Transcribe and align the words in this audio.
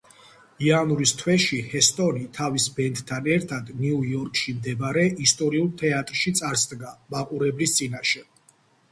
იანვრის 0.67 1.11
თვეში 1.17 1.57
ჰესტონი 1.73 2.23
თავის 2.37 2.63
ბენდთან 2.77 3.27
ერთად 3.33 3.69
ნიუ-იორკში 3.81 4.53
მდებარე 4.61 5.03
ისტორიულ 5.25 5.67
თეატრში 5.83 6.33
წარსდგა 6.41 6.95
მაყურებლის 7.17 7.77
წინაშე. 7.81 8.23